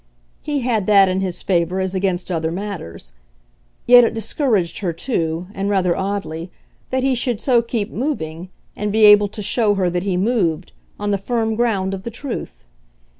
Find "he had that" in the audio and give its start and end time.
0.41-1.07